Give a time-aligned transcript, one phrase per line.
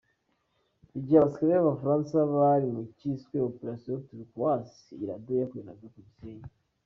[0.97, 6.47] Igihe abasirikare b’Abafaransa bari mu cyiswe “Opération Turquoise” iyi Radio yakoreraga ku Gisenyi.